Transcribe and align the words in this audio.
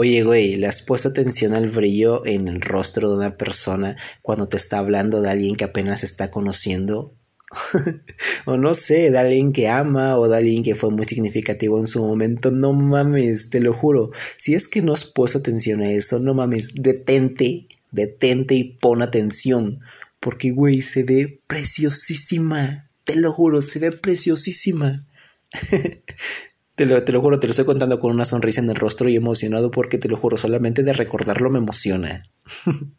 Oye, 0.00 0.22
güey, 0.22 0.54
¿le 0.54 0.68
has 0.68 0.80
puesto 0.80 1.08
atención 1.08 1.54
al 1.54 1.70
brillo 1.70 2.24
en 2.24 2.46
el 2.46 2.60
rostro 2.60 3.10
de 3.10 3.16
una 3.16 3.36
persona 3.36 3.96
cuando 4.22 4.46
te 4.46 4.56
está 4.56 4.78
hablando 4.78 5.20
de 5.20 5.28
alguien 5.28 5.56
que 5.56 5.64
apenas 5.64 6.04
está 6.04 6.30
conociendo? 6.30 7.16
o 8.44 8.56
no 8.56 8.76
sé, 8.76 9.10
de 9.10 9.18
alguien 9.18 9.52
que 9.52 9.66
ama 9.66 10.16
o 10.16 10.28
de 10.28 10.36
alguien 10.36 10.62
que 10.62 10.76
fue 10.76 10.90
muy 10.90 11.04
significativo 11.04 11.80
en 11.80 11.88
su 11.88 11.98
momento. 12.00 12.52
No 12.52 12.72
mames, 12.74 13.50
te 13.50 13.60
lo 13.60 13.72
juro. 13.72 14.12
Si 14.36 14.54
es 14.54 14.68
que 14.68 14.82
no 14.82 14.94
has 14.94 15.04
puesto 15.04 15.38
atención 15.38 15.82
a 15.82 15.90
eso, 15.90 16.20
no 16.20 16.32
mames, 16.32 16.74
detente, 16.76 17.66
detente 17.90 18.54
y 18.54 18.78
pon 18.78 19.02
atención. 19.02 19.80
Porque, 20.20 20.52
güey, 20.52 20.80
se 20.80 21.02
ve 21.02 21.40
preciosísima. 21.48 22.88
Te 23.02 23.16
lo 23.16 23.32
juro, 23.32 23.62
se 23.62 23.80
ve 23.80 23.90
preciosísima. 23.90 25.08
Te 26.78 26.86
lo, 26.86 27.02
te 27.02 27.10
lo, 27.10 27.20
juro, 27.20 27.40
te 27.40 27.48
lo 27.48 27.50
estoy 27.50 27.64
contando 27.64 27.98
con 27.98 28.12
una 28.12 28.24
sonrisa 28.24 28.60
en 28.60 28.70
el 28.70 28.76
rostro 28.76 29.08
y 29.08 29.16
emocionado 29.16 29.72
porque 29.72 29.98
te 29.98 30.08
lo 30.08 30.16
juro, 30.16 30.36
solamente 30.36 30.84
de 30.84 30.92
recordarlo 30.92 31.50
me 31.50 31.58
emociona. 31.58 32.22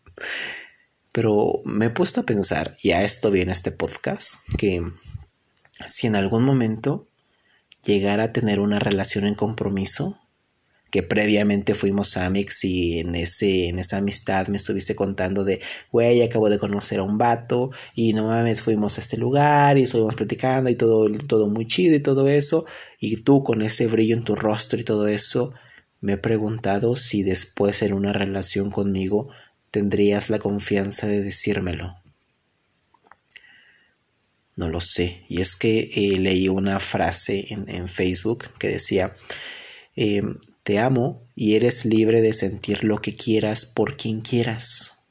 Pero 1.14 1.62
me 1.64 1.86
he 1.86 1.90
puesto 1.90 2.20
a 2.20 2.26
pensar, 2.26 2.76
y 2.84 2.92
a 2.92 3.06
esto 3.06 3.32
viene 3.32 3.54
este 3.54 3.72
podcast, 3.72 4.42
que 4.58 4.84
si 5.88 6.08
en 6.08 6.18
algún 6.18 6.44
momento 6.44 7.08
llegara 7.82 8.24
a 8.24 8.34
tener 8.34 8.60
una 8.60 8.80
relación 8.80 9.24
en 9.26 9.36
compromiso, 9.36 10.20
que 10.90 11.04
previamente 11.04 11.76
fuimos 11.76 12.18
amigos 12.18 12.64
y 12.64 13.00
en, 13.00 13.16
ese, 13.16 13.68
en 13.68 13.80
esa 13.80 13.98
amistad 13.98 14.48
me 14.48 14.58
estuviste 14.58 14.96
contando 14.96 15.44
de, 15.44 15.62
güey, 15.92 16.22
acabo 16.22 16.50
de 16.50 16.60
conocer 16.60 17.00
a 17.00 17.04
un 17.04 17.18
vato 17.18 17.72
y 17.94 18.14
no 18.14 18.28
mames, 18.28 18.62
fuimos 18.62 18.98
a 18.98 19.02
este 19.02 19.18
lugar 19.18 19.78
y 19.78 19.84
estuvimos 19.84 20.16
platicando 20.16 20.70
y 20.70 20.76
todo, 20.76 21.10
todo 21.28 21.48
muy 21.48 21.68
chido 21.68 21.96
y 21.96 22.00
todo 22.00 22.28
eso, 22.28 22.66
y 23.00 23.18
tú 23.18 23.44
con 23.44 23.62
ese 23.62 23.88
brillo 23.88 24.16
en 24.16 24.24
tu 24.24 24.36
rostro 24.36 24.80
y 24.80 24.84
todo 24.84 25.08
eso, 25.08 25.54
me 26.02 26.14
he 26.14 26.18
preguntado 26.18 26.96
si 26.96 27.24
después 27.24 27.82
en 27.82 27.94
una 27.94 28.14
relación 28.14 28.72
conmigo 28.72 29.30
tendrías 29.72 30.30
la 30.30 30.40
confianza 30.40 31.08
de 31.08 31.22
decírmelo. 31.22 31.96
No 34.56 34.70
lo 34.70 34.82
sé. 34.82 35.24
Y 35.30 35.42
es 35.42 35.56
que 35.56 35.92
eh, 35.94 36.18
leí 36.20 36.50
una 36.50 36.80
frase 36.82 37.46
en, 37.50 37.70
en 37.70 37.88
Facebook 37.88 38.46
que 38.60 38.68
decía, 38.68 39.14
eh, 39.96 40.22
te 40.70 40.78
amo 40.78 41.28
y 41.34 41.56
eres 41.56 41.84
libre 41.84 42.22
de 42.22 42.32
sentir 42.32 42.84
lo 42.84 43.02
que 43.02 43.16
quieras 43.16 43.66
por 43.66 43.98
quien 43.98 44.22
quieras. 44.22 45.02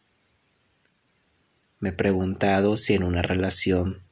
Me 1.80 1.88
he 1.88 1.92
preguntado 1.92 2.76
si 2.76 2.94
en 2.94 3.02
una 3.02 3.22
relación, 3.22 4.04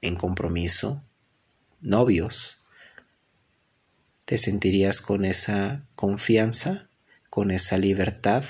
en 0.00 0.16
compromiso, 0.16 1.04
novios, 1.82 2.62
te 4.24 4.38
sentirías 4.38 5.02
con 5.02 5.26
esa 5.26 5.84
confianza, 5.94 6.88
con 7.28 7.50
esa 7.50 7.76
libertad 7.76 8.44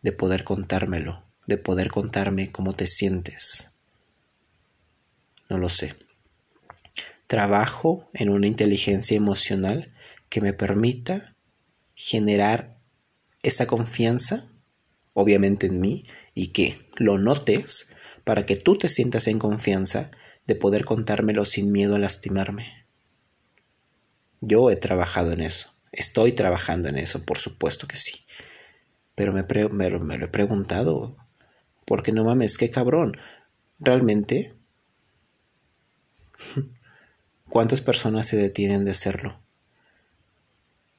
de 0.00 0.12
poder 0.12 0.44
contármelo, 0.44 1.24
de 1.46 1.58
poder 1.58 1.90
contarme 1.90 2.50
cómo 2.52 2.72
te 2.72 2.86
sientes. 2.86 3.72
No 5.50 5.58
lo 5.58 5.68
sé. 5.68 5.94
Trabajo 7.26 8.08
en 8.14 8.30
una 8.30 8.46
inteligencia 8.46 9.14
emocional 9.14 9.92
que 10.30 10.40
me 10.40 10.54
permita 10.54 11.35
generar 11.96 12.78
esa 13.42 13.66
confianza, 13.66 14.52
obviamente 15.14 15.66
en 15.66 15.80
mí, 15.80 16.04
y 16.34 16.48
que 16.48 16.78
lo 16.96 17.18
notes 17.18 17.90
para 18.22 18.46
que 18.46 18.56
tú 18.56 18.76
te 18.76 18.88
sientas 18.88 19.26
en 19.26 19.38
confianza 19.38 20.10
de 20.46 20.54
poder 20.54 20.84
contármelo 20.84 21.44
sin 21.44 21.72
miedo 21.72 21.96
a 21.96 21.98
lastimarme. 21.98 22.86
Yo 24.40 24.70
he 24.70 24.76
trabajado 24.76 25.32
en 25.32 25.40
eso, 25.40 25.74
estoy 25.90 26.32
trabajando 26.32 26.88
en 26.88 26.98
eso, 26.98 27.24
por 27.24 27.38
supuesto 27.38 27.88
que 27.88 27.96
sí. 27.96 28.26
Pero 29.14 29.32
me, 29.32 29.42
me 29.70 30.18
lo 30.18 30.26
he 30.26 30.28
preguntado, 30.28 31.16
porque 31.86 32.12
no 32.12 32.24
mames, 32.24 32.58
qué 32.58 32.70
cabrón. 32.70 33.16
Realmente, 33.78 34.54
¿cuántas 37.48 37.80
personas 37.80 38.26
se 38.26 38.36
detienen 38.36 38.84
de 38.84 38.90
hacerlo? 38.90 39.45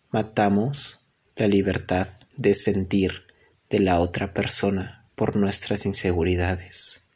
Matamos 0.10 1.06
la 1.36 1.48
libertad 1.48 2.08
de 2.36 2.56
sentir 2.56 3.28
de 3.70 3.80
la 3.80 4.00
otra 4.00 4.34
persona 4.34 5.10
por 5.16 5.36
nuestras 5.36 5.86
inseguridades. 5.86 7.08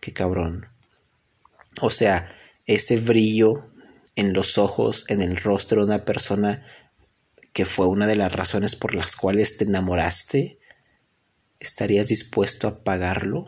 Qué 0.00 0.12
cabrón. 0.12 0.66
O 1.80 1.90
sea, 1.90 2.34
ese 2.66 2.98
brillo 2.98 3.70
en 4.16 4.32
los 4.32 4.58
ojos, 4.58 5.04
en 5.08 5.22
el 5.22 5.36
rostro 5.36 5.80
de 5.80 5.94
una 5.94 6.04
persona 6.04 6.66
que 7.52 7.64
fue 7.64 7.86
una 7.86 8.06
de 8.06 8.16
las 8.16 8.32
razones 8.32 8.76
por 8.76 8.94
las 8.94 9.14
cuales 9.14 9.58
te 9.58 9.64
enamoraste, 9.64 10.58
¿estarías 11.60 12.08
dispuesto 12.08 12.66
a 12.66 12.82
pagarlo? 12.82 13.46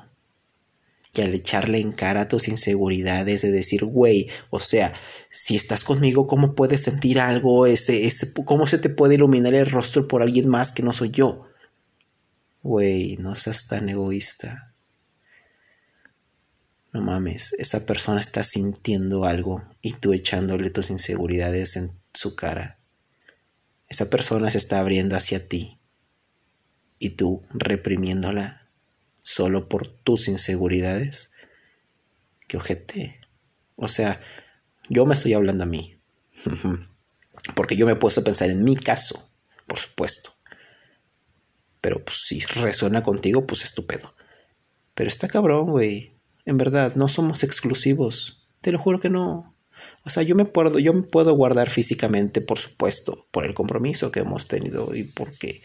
Y 1.15 1.23
al 1.23 1.35
echarle 1.35 1.79
en 1.79 1.93
cara 1.93 2.29
tus 2.29 2.49
inseguridades 2.49 3.43
de 3.43 3.53
decir, 3.53 3.85
güey, 3.85 4.29
o 4.51 4.61
sea, 4.61 4.95
si 5.31 5.57
estás 5.57 5.85
conmigo, 5.85 6.27
¿cómo 6.27 6.55
puedes 6.55 6.83
sentir 6.83 7.21
algo? 7.21 7.67
Ese, 7.67 8.07
ese, 8.07 8.33
¿Cómo 8.33 8.67
se 8.67 8.79
te 8.79 8.89
puede 8.89 9.15
iluminar 9.15 9.55
el 9.55 9.71
rostro 9.71 10.09
por 10.09 10.23
alguien 10.23 10.49
más 10.49 10.73
que 10.73 10.83
no 10.83 10.93
soy 10.93 11.11
yo? 11.11 11.47
Güey, 12.63 13.17
no 13.19 13.35
seas 13.35 13.67
tan 13.67 13.89
egoísta. 13.89 14.75
No 16.93 17.03
mames, 17.03 17.55
esa 17.59 17.87
persona 17.87 18.21
está 18.21 18.45
sintiendo 18.45 19.25
algo 19.25 19.65
y 19.83 19.95
tú 19.95 20.13
echándole 20.13 20.71
tus 20.71 20.91
inseguridades 20.91 21.77
en 21.77 21.93
su 22.13 22.37
cara. 22.37 22.79
Esa 23.89 24.11
persona 24.11 24.51
se 24.51 24.59
está 24.59 24.81
abriendo 24.81 25.17
hacia 25.17 25.49
ti 25.49 25.81
y 26.99 27.11
tú 27.11 27.43
reprimiéndola 27.51 28.64
solo 29.25 29.71
por 29.71 29.89
tus 29.89 30.29
inseguridades, 30.29 31.33
que 32.47 32.59
ojete. 32.59 33.21
O 33.75 33.89
sea, 33.89 34.21
yo 34.91 35.07
me 35.07 35.15
estoy 35.15 35.33
hablando 35.33 35.65
a 35.65 35.67
mí. 35.67 35.99
Porque 37.57 37.77
yo 37.77 37.87
me 37.87 37.93
he 37.93 37.97
puesto 37.97 38.21
a 38.21 38.25
pensar 38.25 38.51
en 38.51 38.63
mi 38.63 38.77
caso, 38.77 39.31
por 39.67 39.79
supuesto. 39.79 40.35
Pero 41.81 42.05
pues 42.05 42.19
si 42.27 42.41
resuena 42.41 43.03
contigo, 43.03 43.47
pues 43.47 43.65
estupendo. 43.65 44.15
Pero 44.95 45.09
está 45.09 45.27
cabrón, 45.27 45.71
güey. 45.71 46.19
En 46.45 46.59
verdad, 46.59 46.95
no 46.95 47.09
somos 47.09 47.43
exclusivos. 47.43 48.47
Te 48.61 48.73
lo 48.73 48.79
juro 48.79 49.01
que 49.01 49.11
no. 49.11 49.57
O 50.05 50.11
sea, 50.11 50.23
yo 50.23 50.35
me 50.35 50.45
puedo, 50.45 50.79
yo 50.79 50.93
me 50.93 51.03
puedo 51.03 51.35
guardar 51.35 51.71
físicamente, 51.71 52.41
por 52.41 52.59
supuesto, 52.59 53.27
por 53.31 53.45
el 53.45 53.55
compromiso 53.55 54.13
que 54.13 54.21
hemos 54.21 54.49
tenido 54.49 54.95
y 54.95 55.05
porque. 55.05 55.63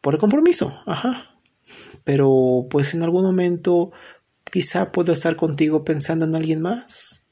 Por 0.00 0.14
el 0.14 0.20
compromiso, 0.20 0.80
ajá 0.86 1.35
pero 2.04 2.66
pues 2.70 2.94
en 2.94 3.02
algún 3.02 3.24
momento 3.24 3.92
quizá 4.44 4.92
puedo 4.92 5.12
estar 5.12 5.36
contigo 5.36 5.84
pensando 5.84 6.24
en 6.24 6.34
alguien 6.34 6.62
más. 6.62 7.26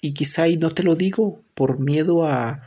Y 0.00 0.14
quizá 0.14 0.48
y 0.48 0.56
no 0.56 0.70
te 0.70 0.84
lo 0.84 0.94
digo 0.94 1.42
por 1.54 1.80
miedo 1.80 2.24
a, 2.24 2.62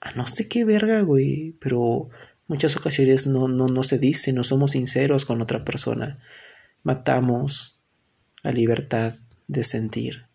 a 0.00 0.12
no 0.14 0.26
sé 0.26 0.48
qué 0.48 0.64
verga, 0.64 1.00
güey, 1.00 1.56
pero 1.60 2.10
muchas 2.46 2.76
ocasiones 2.76 3.26
no, 3.26 3.48
no, 3.48 3.66
no 3.66 3.82
se 3.82 3.98
dice, 3.98 4.32
no 4.32 4.44
somos 4.44 4.72
sinceros 4.72 5.24
con 5.24 5.40
otra 5.40 5.64
persona. 5.64 6.18
Matamos 6.82 7.80
la 8.42 8.52
libertad 8.52 9.14
de 9.48 9.64
sentir. 9.64 10.26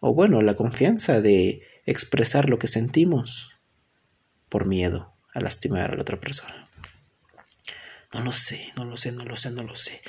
O 0.00 0.14
bueno, 0.14 0.40
la 0.40 0.54
confianza 0.54 1.20
de 1.20 1.62
expresar 1.84 2.48
lo 2.48 2.58
que 2.58 2.68
sentimos 2.68 3.52
por 4.48 4.66
miedo 4.66 5.12
a 5.34 5.40
lastimar 5.40 5.90
a 5.90 5.96
la 5.96 6.02
otra 6.02 6.20
persona. 6.20 6.68
No 8.12 8.22
lo 8.22 8.32
sé, 8.32 8.72
no 8.76 8.84
lo 8.84 8.96
sé, 8.96 9.12
no 9.12 9.24
lo 9.24 9.36
sé, 9.36 9.50
no 9.50 9.62
lo 9.62 9.76
sé. 9.76 10.00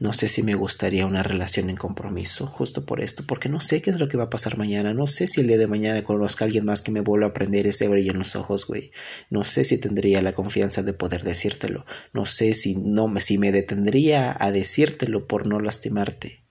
No 0.00 0.12
sé 0.12 0.28
si 0.28 0.44
me 0.44 0.54
gustaría 0.54 1.06
una 1.06 1.24
relación 1.24 1.70
en 1.70 1.76
compromiso, 1.76 2.46
justo 2.46 2.86
por 2.86 3.00
esto, 3.00 3.24
porque 3.26 3.48
no 3.48 3.60
sé 3.60 3.82
qué 3.82 3.90
es 3.90 3.98
lo 3.98 4.06
que 4.06 4.16
va 4.16 4.24
a 4.24 4.30
pasar 4.30 4.56
mañana. 4.56 4.94
No 4.94 5.08
sé 5.08 5.26
si 5.26 5.40
el 5.40 5.48
día 5.48 5.58
de 5.58 5.66
mañana 5.66 6.04
conozca 6.04 6.44
a 6.44 6.46
alguien 6.46 6.64
más 6.64 6.82
que 6.82 6.92
me 6.92 7.00
vuelva 7.00 7.26
a 7.26 7.30
aprender 7.30 7.66
ese 7.66 7.88
brillo 7.88 8.12
en 8.12 8.18
los 8.18 8.36
ojos, 8.36 8.64
güey. 8.64 8.92
No 9.28 9.42
sé 9.42 9.64
si 9.64 9.76
tendría 9.76 10.22
la 10.22 10.34
confianza 10.34 10.84
de 10.84 10.92
poder 10.92 11.24
decírtelo. 11.24 11.84
No 12.12 12.26
sé 12.26 12.54
si 12.54 12.76
no 12.76 13.12
si 13.18 13.38
me 13.38 13.50
detendría 13.50 14.36
a 14.38 14.52
decírtelo 14.52 15.26
por 15.26 15.46
no 15.46 15.58
lastimarte, 15.58 16.44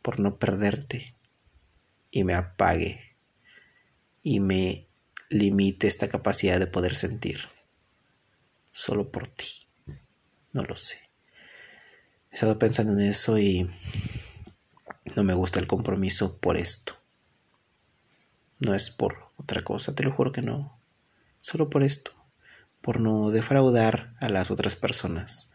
por 0.00 0.20
no 0.20 0.38
perderte 0.38 1.16
y 2.12 2.22
me 2.22 2.34
apague 2.34 3.00
y 4.22 4.38
me 4.38 4.88
limite 5.28 5.88
esta 5.88 6.08
capacidad 6.08 6.60
de 6.60 6.66
poder 6.68 6.94
sentir 6.94 7.48
solo 8.70 9.10
por 9.10 9.26
ti. 9.26 9.69
No 10.52 10.62
lo 10.62 10.76
sé. 10.76 10.98
He 12.30 12.34
estado 12.34 12.58
pensando 12.58 12.92
en 12.92 13.00
eso 13.00 13.38
y 13.38 13.70
no 15.16 15.24
me 15.24 15.34
gusta 15.34 15.60
el 15.60 15.66
compromiso 15.66 16.38
por 16.38 16.56
esto. 16.56 16.96
No 18.58 18.74
es 18.74 18.90
por 18.90 19.30
otra 19.36 19.62
cosa, 19.62 19.94
te 19.94 20.02
lo 20.02 20.12
juro 20.12 20.32
que 20.32 20.42
no. 20.42 20.78
Solo 21.40 21.70
por 21.70 21.82
esto. 21.82 22.12
Por 22.80 23.00
no 23.00 23.30
defraudar 23.30 24.14
a 24.20 24.28
las 24.28 24.50
otras 24.50 24.76
personas, 24.76 25.52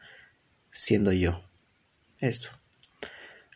siendo 0.72 1.12
yo. 1.12 1.44
Eso. 2.20 2.52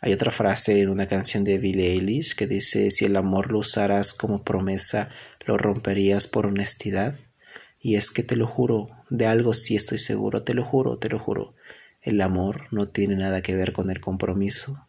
Hay 0.02 0.14
otra 0.14 0.32
frase 0.32 0.82
en 0.82 0.90
una 0.90 1.08
canción 1.08 1.44
de 1.44 1.58
Billie 1.58 1.92
Eilish 1.92 2.36
que 2.36 2.48
dice, 2.48 2.90
si 2.90 3.06
el 3.06 3.18
amor 3.18 3.52
lo 3.52 3.60
usaras 3.60 4.14
como 4.14 4.44
promesa, 4.44 5.10
¿lo 5.46 5.58
romperías 5.58 6.28
por 6.28 6.48
honestidad? 6.48 7.20
Y 7.82 7.96
es 7.96 8.10
que 8.10 8.24
te 8.24 8.38
lo 8.38 8.48
juro, 8.48 8.90
de 9.10 9.28
algo 9.28 9.54
sí 9.54 9.76
estoy 9.76 9.98
seguro, 9.98 10.44
te 10.44 10.54
lo 10.54 10.64
juro, 10.64 10.98
te 10.98 11.10
lo 11.10 11.20
juro. 11.20 11.56
El 12.02 12.22
amor 12.22 12.68
no 12.72 12.88
tiene 12.88 13.16
nada 13.16 13.42
que 13.42 13.56
ver 13.56 13.74
con 13.74 13.90
el 13.90 14.02
compromiso. 14.02 14.88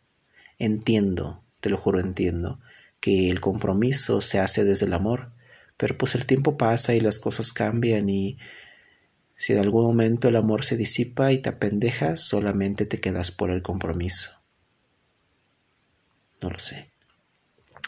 Entiendo, 0.59 1.43
te 1.61 1.71
lo 1.71 1.77
juro, 1.77 2.01
entiendo, 2.01 2.61
que 3.01 3.31
el 3.31 3.41
compromiso 3.41 4.21
se 4.21 4.39
hace 4.39 4.65
desde 4.65 4.87
el 4.87 4.93
amor, 4.93 5.33
pero 5.77 5.97
pues 5.97 6.15
el 6.15 6.27
tiempo 6.27 6.57
pasa 6.57 6.95
y 6.95 7.01
las 7.01 7.19
cosas 7.19 7.53
cambian 7.53 8.09
y 8.11 8.39
si 9.35 9.55
en 9.55 9.61
algún 9.61 9.85
momento 9.85 10.29
el 10.29 10.37
amor 10.37 10.65
se 10.65 10.77
disipa 10.77 11.33
y 11.33 11.39
te 11.39 11.49
apendejas, 11.49 12.21
solamente 12.21 12.85
te 12.85 13.01
quedas 13.01 13.33
por 13.33 13.51
el 13.51 13.63
compromiso. 13.63 14.43
No 16.43 16.51
lo 16.51 16.59
sé. 16.59 16.91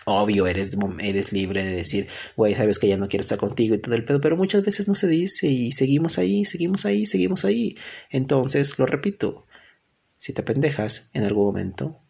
Obvio, 0.05 0.47
eres, 0.47 0.77
eres 1.01 1.33
libre 1.33 1.63
de 1.63 1.75
decir, 1.75 2.09
güey, 2.37 2.55
sabes 2.55 2.79
que 2.79 2.89
ya 2.89 2.97
no 2.97 3.09
quiero 3.09 3.23
estar 3.23 3.39
contigo 3.39 3.75
y 3.75 3.79
todo 3.79 3.95
el 3.95 4.05
pedo, 4.05 4.21
pero 4.21 4.37
muchas 4.37 4.63
veces 4.63 4.89
no 4.89 4.95
se 4.95 5.07
dice 5.07 5.47
y 5.47 5.73
seguimos 5.73 6.19
ahí, 6.19 6.45
seguimos 6.45 6.85
ahí, 6.87 7.07
seguimos 7.07 7.45
ahí. 7.45 7.77
Entonces, 8.11 8.79
lo 8.79 8.87
repito, 8.87 9.47
si 10.17 10.33
te 10.33 10.43
pendejas 10.43 11.11
en 11.13 11.25
algún 11.25 11.47
momento, 11.47 12.01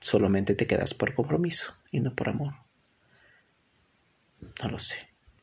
solamente 0.00 0.54
te 0.54 0.66
quedas 0.66 0.94
por 0.94 1.14
compromiso 1.14 1.74
y 1.90 2.00
no 2.00 2.14
por 2.14 2.28
amor. 2.28 2.54
No 4.62 4.68
lo 4.68 4.78
sé. 4.78 4.96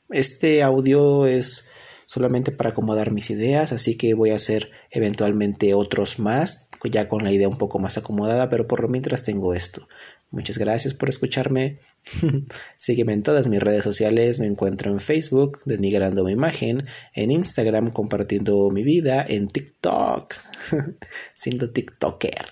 Este 0.09 0.61
audio 0.61 1.25
es 1.25 1.69
solamente 2.05 2.51
para 2.51 2.69
acomodar 2.69 3.11
mis 3.11 3.29
ideas, 3.29 3.71
así 3.71 3.97
que 3.97 4.13
voy 4.13 4.29
a 4.29 4.35
hacer 4.35 4.71
eventualmente 4.91 5.73
otros 5.73 6.19
más, 6.19 6.69
ya 6.85 7.09
con 7.09 7.23
la 7.23 7.31
idea 7.31 7.47
un 7.47 7.57
poco 7.57 7.79
más 7.79 7.97
acomodada, 7.97 8.49
pero 8.49 8.67
por 8.67 8.81
lo 8.81 8.87
mientras 8.87 9.23
tengo 9.23 9.53
esto. 9.53 9.87
Muchas 10.31 10.57
gracias 10.57 10.93
por 10.93 11.09
escucharme. 11.09 11.79
Sígueme 12.77 13.13
en 13.13 13.23
todas 13.23 13.47
mis 13.47 13.59
redes 13.59 13.83
sociales. 13.83 14.39
Me 14.39 14.47
encuentro 14.47 14.91
en 14.91 14.99
Facebook, 14.99 15.59
denigrando 15.65 16.23
mi 16.23 16.31
imagen, 16.31 16.85
en 17.13 17.31
Instagram, 17.31 17.91
compartiendo 17.91 18.69
mi 18.71 18.83
vida, 18.83 19.25
en 19.27 19.47
TikTok, 19.47 20.33
siendo 21.33 21.71
TikToker. 21.71 22.45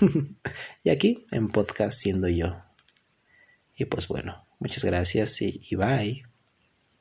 y 0.82 0.90
aquí 0.90 1.26
en 1.30 1.48
podcast, 1.48 1.98
siendo 1.98 2.28
yo. 2.28 2.56
Y 3.76 3.84
pues 3.84 4.08
bueno, 4.08 4.46
muchas 4.58 4.84
gracias 4.84 5.40
y, 5.40 5.60
y 5.70 5.76
bye. 5.76 6.27